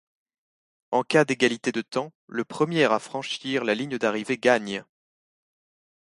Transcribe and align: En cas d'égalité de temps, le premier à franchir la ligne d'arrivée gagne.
En 0.89 1.03
cas 1.03 1.25
d'égalité 1.25 1.71
de 1.71 1.83
temps, 1.83 2.11
le 2.25 2.43
premier 2.43 2.85
à 2.85 2.97
franchir 2.97 3.63
la 3.63 3.75
ligne 3.75 3.99
d'arrivée 3.99 4.39
gagne. 4.39 4.83